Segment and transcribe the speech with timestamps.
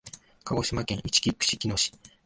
[0.45, 1.91] 鹿児島県いちき串木野市